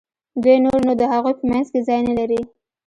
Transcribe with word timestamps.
دوی 0.41 0.57
نور 0.65 0.79
نو 0.87 0.93
د 1.01 1.03
هغوی 1.13 1.33
په 1.39 1.43
منځ 1.51 1.67
کې 1.73 1.79
ځای 1.87 1.99
نه 2.07 2.13
لري. 2.19 2.41